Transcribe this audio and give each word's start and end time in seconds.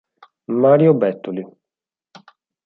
Mario 0.61 0.95
Bettoli 0.95 1.45